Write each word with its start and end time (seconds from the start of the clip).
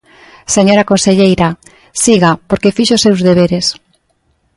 Señora 0.55 0.87
conselleira, 0.91 1.49
siga 2.03 2.31
porque 2.47 2.75
fixo 2.77 2.93
os 2.97 3.03
seus 3.05 3.19
deberes. 3.27 3.65